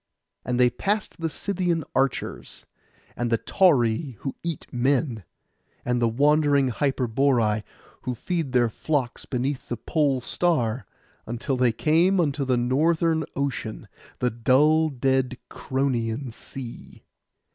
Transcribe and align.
{131a} 0.47 0.49
And 0.49 0.59
they 0.59 0.69
passed 0.71 1.19
the 1.21 1.29
Scythian 1.29 1.83
archers, 1.93 2.65
and 3.15 3.29
the 3.29 3.37
Tauri 3.37 4.15
who 4.21 4.35
eat 4.43 4.65
men, 4.71 5.23
and 5.85 6.01
the 6.01 6.07
wandering 6.09 6.71
Hyperboreai, 6.71 7.61
who 8.01 8.15
feed 8.15 8.51
their 8.51 8.67
flocks 8.71 9.25
beneath 9.25 9.69
the 9.69 9.77
pole 9.77 10.19
star, 10.19 10.87
until 11.27 11.55
they 11.55 11.71
came 11.71 12.19
into 12.19 12.45
the 12.45 12.57
northern 12.57 13.25
ocean, 13.35 13.87
the 14.17 14.31
dull 14.31 14.89
dead 14.89 15.37
Cronian 15.51 16.31
Sea. 16.31 17.03